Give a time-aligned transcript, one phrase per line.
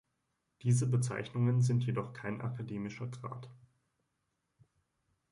[0.63, 3.51] Diese Bezeichnungen sind jedoch kein akademischer Grad.